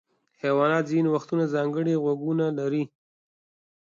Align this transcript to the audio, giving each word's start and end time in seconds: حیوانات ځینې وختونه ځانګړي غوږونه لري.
حیوانات 0.41 0.83
ځینې 0.91 1.09
وختونه 1.15 1.43
ځانګړي 1.55 1.93
غوږونه 2.03 2.45
لري. 2.59 2.83